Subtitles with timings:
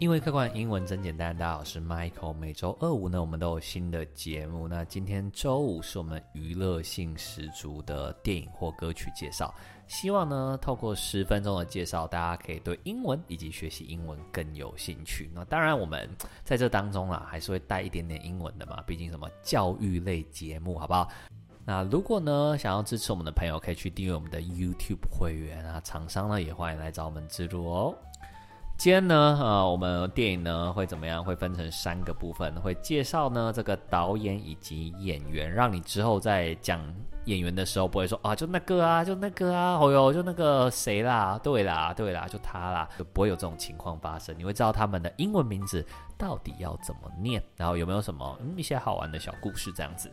[0.00, 2.32] 因为客观英文真简单，大家好，我是 Michael。
[2.32, 4.66] 每周二五呢，我们都有新的节目。
[4.66, 9.54] 那今天周五是我们娱乐性十足的电影或歌曲介绍。
[9.86, 15.30] 希望呢，透过十分钟的介绍，大家可以对英文以及学习英文更有兴趣。
[15.32, 16.10] 那当然，我们
[16.42, 21.08] 在这当中啊，还是会带一点点英文的嘛，毕竟什么教育类节目，好不好？
[21.66, 25.80] 那如果呢，想要支持我们的朋友，可以去订阅我们的 YouTube 会员啊。
[25.82, 27.94] 厂商呢，也欢迎来找我们资助哦。
[28.76, 31.24] 今天呢，呃，我们电影呢会怎么样？
[31.24, 36.78] 会分成三个部分，会介绍呢这个导演以及演员，让你之后在讲
[37.24, 44.34] 演员的时候不会说啊，就那个啊，就那个啊，哦哟，就那个谁啦，对啦，对啦，就他啦，就不会有这种情况发生。
[44.36, 45.86] 你会知道他们的英文名字
[46.18, 50.10] 到底要怎么念，然后有没有什么嗯一些好玩的小故事这样子。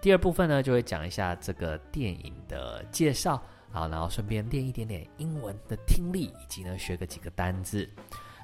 [0.00, 3.40] 第二部分呢，就会讲一下这个电影的介绍。
[3.70, 7.88] 好，然后顺便练一点点英文的听力，以及呢学个几个单字。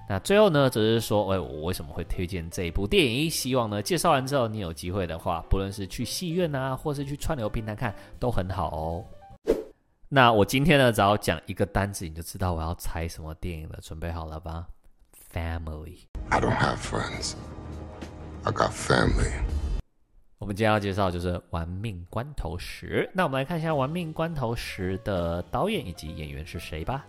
[0.07, 3.31] 那最后呢，则是说，哎，我为什么会推荐这一部电影？
[3.31, 9.05] 希望呢介绍完之后，你有机会的话，不论是去戏院啊，或是去串流平台看，都很好哦。
[10.11, 13.79] 那我今天呢，只要讲一个单字，你就知道我要猜什么电影了。
[13.81, 14.67] 准备好了吧
[15.33, 16.01] ？Family。
[16.29, 17.33] I don't have friends.
[18.45, 19.33] I got family.
[20.45, 23.09] 我们今天要介绍就是《玩命关头十》。
[23.15, 27.03] 那我们来看一下《玩命关头十》的导演以及演员是谁吧。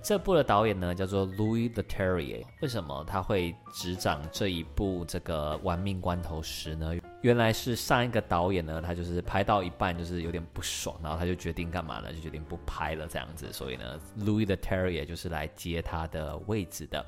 [0.00, 2.44] 这部的导演呢叫做 Louis Leterrier。
[2.60, 6.94] 为什么他会执掌这一部这个《玩命关头十》呢？
[7.22, 12.12] 原来是上一个导演呢，他就是拍到一半就是有点不爽，然后他就决定干嘛呢？
[12.12, 13.52] 就决定不拍了这样子。
[13.52, 17.04] 所以呢，Louis Leterrier 就是来接他的位置的。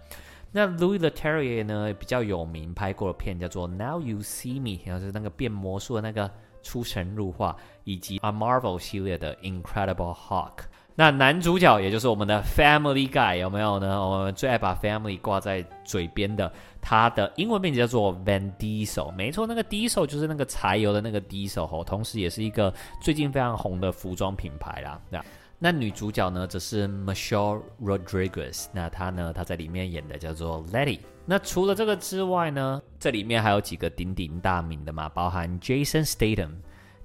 [0.56, 6.30] 那 Louis Leterrier 呢，比较有名，拍过的片叫做《Now You See Me》，然后是那个变魔术的那个
[6.62, 10.56] 出神入化，以及 A Marvel 系列的《Incredible Hulk》。
[10.94, 14.00] 那男主角也就是我们的 Family Guy 有没有呢？
[14.00, 19.10] 我们最爱把 Family 挂在嘴边的，他的英文名字叫做 Van Diesel。
[19.10, 25.00] 没错，那个 Diesel 就是那个柴油的那个 Diesel 哦，同时也是一个最近非常红的服装品牌啦。
[25.10, 25.20] 那
[25.64, 28.66] 那女主角呢，则是 Michelle Rodriguez。
[28.70, 30.98] 那她呢，她在里面演的叫做 Letty。
[31.24, 36.50] 那除了这个之外呢，这里面还有几个鼎鼎大名的嘛，包含 Jason Statham，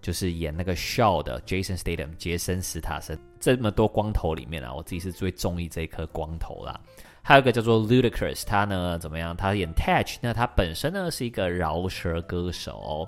[0.02, 3.18] 就是演那个 Shaw 的 Jason Statham，杰森·斯塔森。
[3.40, 6.78] 这么多光头里面啊，我自己是最中意这一颗光头啦。
[7.22, 9.34] 还有一个叫做 Ludacris，他呢怎么样？
[9.38, 13.08] 他演 Tej，那他本身呢是一个饶舌歌手。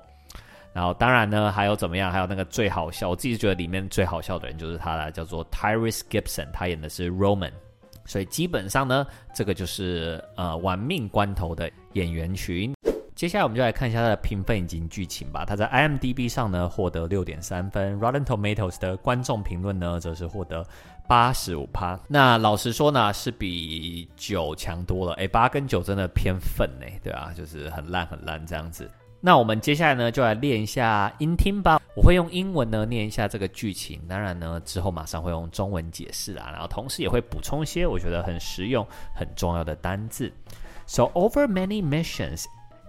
[0.72, 2.10] 然后当然呢，还有怎么样？
[2.10, 7.52] 还有那个最好笑，我自己觉得里面最好笑的人就是他了，叫做 Tyrese Gibson，他演的是 Roman。
[8.04, 12.74] 所以基本上呢，这个就是呃玩命关头的演员群。
[13.14, 15.44] 接下来我们就来看一下他的评分以及剧情吧。
[15.44, 20.66] 他在 IMDB 上呢获得六点三分，Rotten Tomatoes 的观众评论呢则是获得
[21.06, 22.00] 八十五趴。
[22.08, 25.12] 那老实说呢，是比九强多了。
[25.16, 28.90] 诶，八跟九真的偏粪呢，对啊，就是很烂很烂这样子。
[29.24, 31.80] 那我们接下来呢，就来练一下音听吧。
[31.94, 38.84] 我会用英文呢念一下这个剧情，当然呢之后马上会用中文解释啊，然后同时也会补充一些我觉得很实用、
[39.14, 40.32] 很重要的单字。
[40.86, 42.46] So over many missions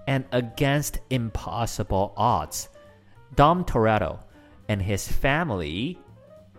[0.08, 2.66] and against impossible odds,
[3.36, 4.18] Dom Toretto
[4.68, 5.98] and his family，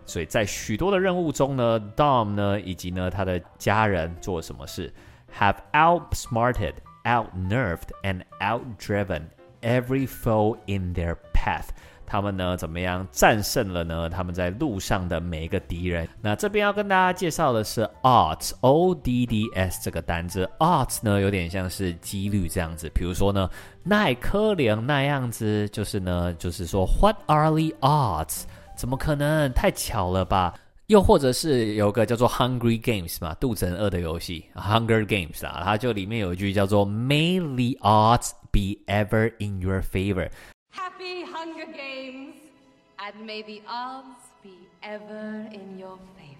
[0.05, 4.93] 所以在许多的任务中呢，Dom 呢以及呢他的家人做了什么事
[5.37, 9.23] ？Have outsmarted, outnerved and outdriven
[9.65, 11.69] Every foe in their path，
[12.05, 14.07] 他们呢怎么样战胜了呢？
[14.07, 16.07] 他们在路上的每一个敌人。
[16.21, 20.47] 那这边要跟大家介绍的是 odds，O D D S 这个单字。
[20.59, 22.87] odds 呢有点像是几率这样子。
[22.93, 23.49] 比如说呢，
[23.81, 28.43] 奈科林那样子，就是呢，就是说 What are the odds？
[28.77, 29.51] 怎么可能？
[29.53, 30.53] 太巧了吧？
[30.87, 40.29] 又或者是有个叫做 Hungry Games 嘛，肚子很饿的游戏，Hunger Games 啊，它就里面有一句叫做 May the odds be ever in your favor。
[40.71, 42.35] Happy Hunger Games
[42.99, 44.03] and may the odds
[44.43, 44.51] be
[44.83, 46.35] ever in your favor。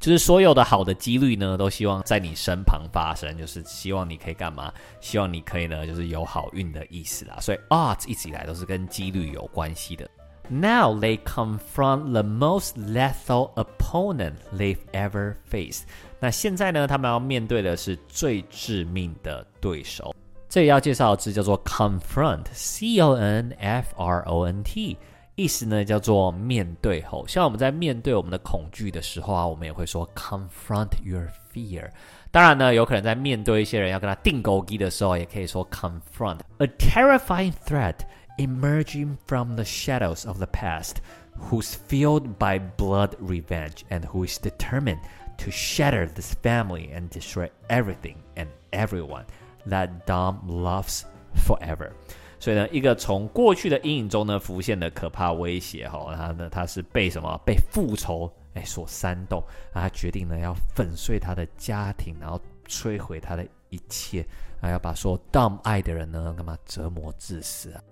[0.00, 4.72] 就是所有的好的几率呢，都希望在你身旁发生，就是希望你可以干嘛？
[5.02, 7.36] 希望你可以呢，就是有好运的意思啦。
[7.40, 10.08] 所以 odds 一直以来都是跟几率有关系的。
[10.49, 15.83] Now they confront the most lethal opponent they've ever faced。
[16.19, 20.13] 那现在呢，他们要面对的是最致命的对手。
[20.49, 24.97] 这里要介绍的字叫做 confront，C O N F R O N T，
[25.35, 27.25] 意思呢叫做面对吼。
[27.25, 31.89] 像我们在面对我们的恐惧的时候啊，我们也会说 confront your fear。
[32.29, 37.95] 当然呢，有可能在面对一些人要跟他钉孤枝的时候，也可以说 confront a terrifying threat。
[38.37, 41.01] Emerging from the shadows of the past,
[41.37, 44.99] who's fueled by blood revenge and who is determined
[45.37, 49.25] to shatter this family and destroy everything and everyone
[49.67, 51.03] that Dom loves
[51.45, 51.91] forever。
[52.39, 64.25] 所以呢，一个从过去的阴影中呢浮现的可怕威胁，哈，他呢他是被什么被复仇哎所煽动，他决定呢要粉碎他的家庭，然后摧毁他的一切，
[64.61, 67.83] 啊，要把所有 Dom 爱的人呢干嘛折磨致死啊，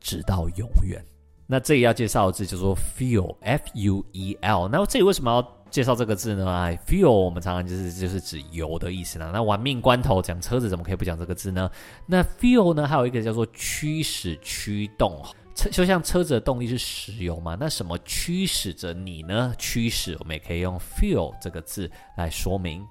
[0.00, 1.04] 直到永远。
[1.46, 4.68] 那这里要介绍的字叫做 fuel，f u e l。
[4.68, 6.46] 那这里为什么要介绍这个字呢？
[6.50, 9.30] 哎，fuel 我们常常就是就是指油的意思啦。
[9.32, 11.70] 那玩命关头讲车子怎么可以不讲这个字呢？
[12.04, 15.24] 那 fuel 呢还有一个叫做驱使驱动，
[15.54, 17.56] 车就像车子的动力是石油嘛。
[17.58, 19.54] 那什么驱使着你呢？
[19.56, 22.86] 驱使我们也可以用 fuel 这个字来说明。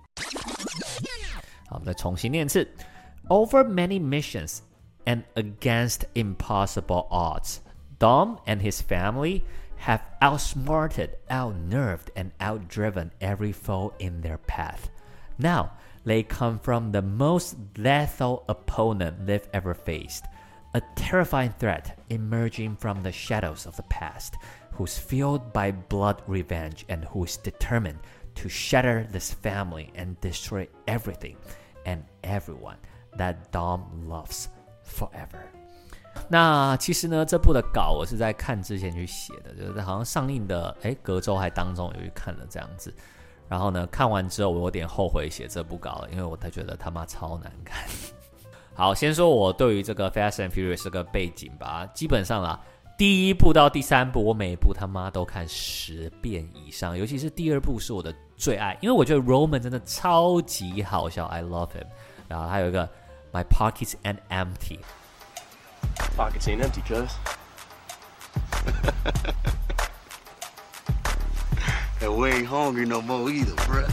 [1.70, 2.68] 好，我们再重新念一次
[3.28, 4.62] ：Over many missions
[5.08, 7.62] and against impossible odds.
[7.98, 9.44] Dom and his family
[9.78, 14.90] have outsmarted, outnerved, and outdriven every foe in their path.
[15.40, 15.72] Now
[16.04, 20.26] they come from the most lethal opponent they've ever faced,
[20.74, 24.36] a terrifying threat emerging from the shadows of the past,
[24.74, 28.00] who's fueled by blood revenge and who's determined
[28.36, 31.38] to shatter this family and destroy everything
[31.86, 32.78] and everyone
[33.16, 34.50] that Dom loves
[34.88, 35.42] forever.
[36.30, 42.94] 那其实呢，这部的稿我是在看之前去写的，就是好像上映的哎，隔周还当中有去看了这样子。
[43.48, 47.88] 然后呢，看完之后我有点后悔写这部稿了，因为我才觉得他妈超难看。
[48.74, 52.60] 好，先说我对于这个《Fast and Furious》这个背景吧，基本上啦，
[52.98, 61.88] 第一部到第三部我每一部他妈都看十遍以上，尤其是第二部是我的最爱，因为我觉得 Roman 真的超级好笑，I love him。
[62.28, 62.88] 然后还有一个
[63.34, 64.80] My Pockets Ain't Empty。
[66.16, 67.12] Pockets ain't empty, cuz.
[72.02, 73.88] And we ain't hungry no more either, bruh.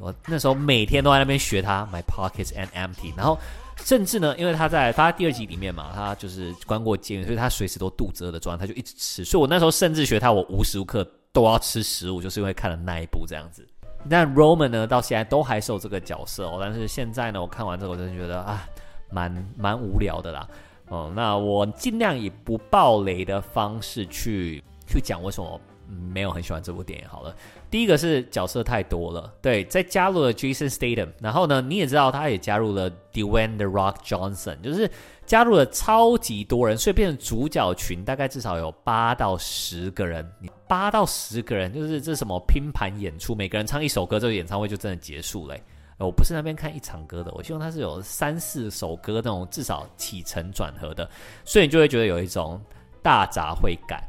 [0.00, 3.16] 我那时候每天都在那边学他，My pockets ain't empty。
[3.16, 3.38] 然后
[3.84, 9.24] 甚至呢，因为他在他第二集里面嘛，他就是关过监狱，所以他随时都肚子饿的状态，他就一直吃。
[9.24, 13.66] 所以我那时候甚至学他，我无时无刻都要吃食物，就是因为看了那一部这样子。
[14.08, 16.58] 那 Roman 呢，到现在都还是有这个角色哦。
[16.60, 18.66] 但是现在呢，我看完之后，我真的觉得啊。
[19.10, 20.48] 蛮蛮无聊的啦，
[20.88, 27.08] 哦、嗯，那我尽量以不爆雷的方式去去讲为什么没有很喜欢这部电影。
[27.08, 27.34] 好了，
[27.70, 34.90] 第一个是角色太多了，对，再加入了 Jason Statham，然后呢，你也知道他也加入了 Dwayne The Rock Johnson，就是
[35.26, 40.28] 加入了超级多人，所以变成主角群大概至少有八到十个人，
[40.68, 45.56] 八到十个人，就是这什么拼盘演出，每个人唱一首歌，这个演唱会就真的结束了。
[45.96, 51.08] 我不是那边看一场歌的，我希望它是有三四首歌那种至少起承转合的，
[51.44, 52.60] 所以你就会觉得有一种
[53.00, 54.02] 大杂烩感。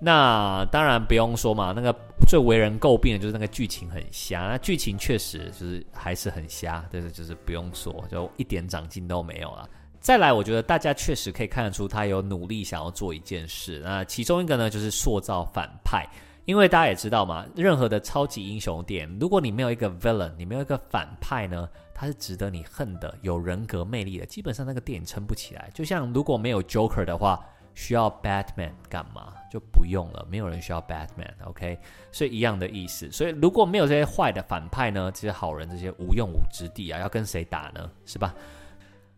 [0.00, 1.94] 那当然不用说嘛，那个
[2.26, 9.68] 最为人诟病的就是那个剧情很瞎，那剧情确实就是还是很瞎，但是就是不用说，就一点长进都没有了。
[10.00, 16.06] 再来，我觉得大家确实可以看得出他有努力想要做一件事，那其中一个呢就是塑造反派。
[16.44, 25.68] 因为大家也知道嘛，任何的超级英雄电影，如果你没有一个 villain，你没有一个反派呢，他是值得你恨的，有人格魅力的，基本上那个电影撑不起来。
[25.74, 27.44] 就像如果没有 Joker 的话，
[27.78, 29.32] 需要 Batman 干嘛？
[29.48, 31.78] 就不用了，没有人需要 Batman，OK？
[32.10, 33.08] 所以一样的意思。
[33.12, 37.88] 所以如果没有这些坏的反派呢，这些好人这些无用武之地啊，要跟谁打呢？
[38.04, 38.34] 是吧？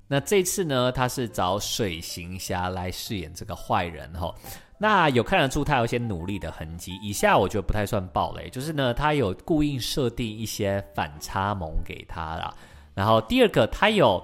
[0.06, 4.34] 那这次呢，他是找水行侠来饰演这个坏人哈。
[4.76, 12.54] 那有看得出他有些努力的痕迹，以下我觉得不太算暴雷，就是呢，他有故意设定一些反差萌给他啦。
[12.94, 14.22] 然后第二个，他有，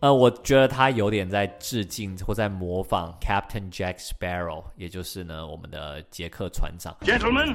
[0.00, 6.94] 呃，我觉得他有点在致敬或在模仿 Captain Jack Sparrow，也就是呢我们的杰克船长。
[7.00, 7.54] Gentlemen,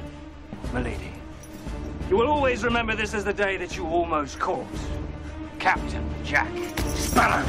[0.74, 1.12] my lady,
[2.10, 4.64] you will always remember this as the day that you almost caught
[5.60, 6.48] Captain Jack
[6.96, 7.44] Sparrow.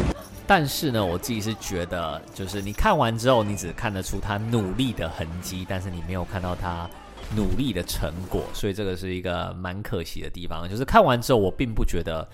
[0.46, 6.88] 但是呢，我自己是觉得，就是你看完之后，你只看得出他努力的痕迹，但是你没有看到他
[7.36, 10.70] 努力的成果，所以这个是一个蛮可惜的地方。
[10.70, 12.28] 就是看完之后，我并不觉得啊、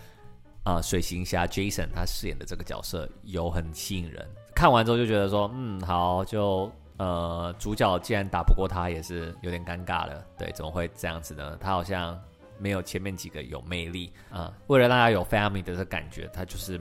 [0.69, 4.23] 呃，水行侠 Jason 他饰演的这个角色有很吸引人。
[4.53, 10.23] 看完之后就觉得说，嗯，好，就呃，主角既然打不过他，也是有点尴尬了。
[10.37, 11.57] 对，怎么会这样子呢？
[11.59, 12.15] 他好像
[12.59, 16.79] 没有前面几个有魅力啊、为了让他有 family 的这感觉，他就是。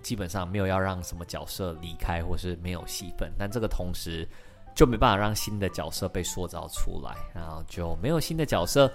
[0.00, 4.26] 基本上没有要让什么角色离开，或是没有戏份，但这个同时
[4.72, 8.90] 就没办法让新的角色被塑造出来，然后就没有新的角色，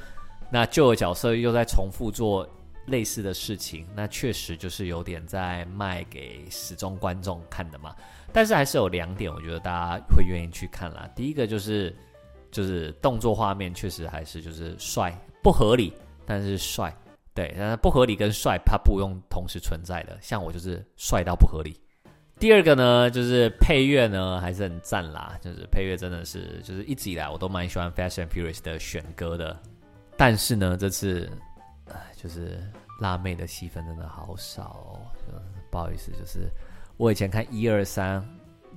[0.50, 2.48] 那旧的角色又在重复做
[2.86, 7.96] 类似的事情，那确实就是有点在卖给始终观众看的嘛。
[8.32, 11.10] 但是还是有两点，我觉得大家会愿意去看啦。
[11.16, 11.96] 第一个就是
[12.52, 15.94] 就是动作画面确实还是就是帅，不合理，
[16.26, 16.96] 但是帅。
[17.36, 21.80] 对，但是不合理跟帅它不用同时存在的，像我就是帅到不合理。
[22.38, 29.60] 第二个呢，就是配乐呢还是很赞啦，就是配乐真的是就是一直以来我都蛮喜欢 Fast and Furious 的选歌的，
[30.16, 31.28] 但是呢这次，
[32.16, 32.62] 就是
[33.00, 35.02] 辣妹的戏份真的好少哦，
[35.72, 36.50] 不好意思，就是
[36.98, 38.24] 我以前看一二三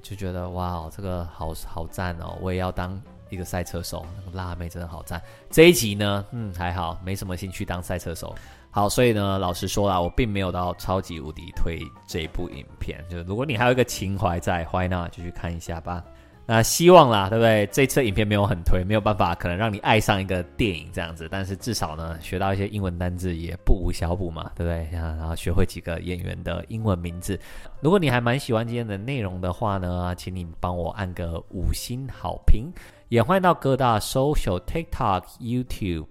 [0.02, 5.20] 就觉得哇，这个好好赞哦，我也要当一个赛车手，那个辣妹真的好赞。
[5.50, 8.34] 这一集呢，嗯还好，没什么兴趣当赛车手。
[8.70, 13.02] 好，所以呢，老实说啦，我并没有到超级无敌推这部影片。
[13.08, 16.04] 就如果你还有一个情怀在，Why not 就去看一下吧。
[16.48, 17.66] 那希望啦，对不对？
[17.72, 21.26] 这次影片没有很推，没有办法，可能让你爱上一个电影这样子。
[21.28, 24.88] 但是至少呢，学到一些英文单字也不无小补嘛，对不对？
[24.96, 27.36] 然后学会几个演员的英文名字。
[27.80, 32.72] 如果你还蛮喜欢今天的内容的话呢，请你帮我按个五星好评，
[33.08, 36.06] 也欢迎到各大 social TikTok、YouTube。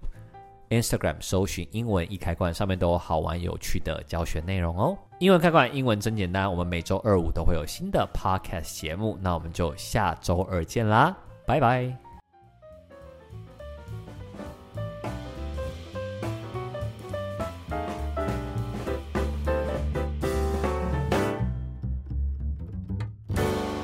[0.70, 4.96] Instagram 搜寻英文一开罐，上面都有好玩有趣的教学内容哦。
[5.18, 6.50] 英文开罐，英文真简单。
[6.50, 12.05] 我们每周二五都会有新的 Podcast 节目，那我们就下周二见啦，拜拜。